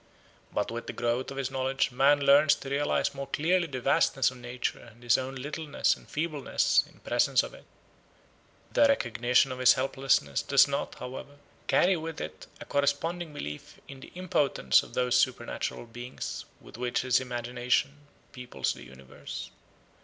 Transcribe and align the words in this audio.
But 0.51 0.71
with 0.71 0.87
the 0.87 0.93
growth 0.97 1.29
of 1.29 1.37
his 1.37 1.51
knowledge 1.51 1.91
man 1.91 2.21
learns 2.21 2.55
to 2.55 2.69
realise 2.71 3.13
more 3.13 3.27
clearly 3.27 3.67
the 3.67 3.81
vastness 3.81 4.31
of 4.31 4.37
nature 4.37 4.79
and 4.79 5.03
his 5.03 5.15
own 5.15 5.35
littleness 5.35 5.95
and 5.95 6.09
feebleness 6.09 6.83
in 6.91 7.01
presence 7.01 7.43
of 7.43 7.53
it. 7.53 7.65
The 8.71 8.85
recognition 8.87 9.51
of 9.51 9.59
his 9.59 9.73
helplessness 9.73 10.41
does 10.41 10.67
not, 10.67 10.95
however, 10.95 11.35
carry 11.67 11.97
with 11.97 12.19
it 12.19 12.47
a 12.59 12.65
corresponding 12.65 13.31
belief 13.31 13.79
in 13.87 13.99
the 13.99 14.11
impotence 14.15 14.81
of 14.81 14.95
those 14.95 15.15
supernatural 15.15 15.85
beings 15.85 16.45
with 16.59 16.77
which 16.79 17.01
his 17.01 17.19
imagination 17.19 18.07
peoples 18.31 18.73
the 18.73 18.81
universe. 18.83 19.51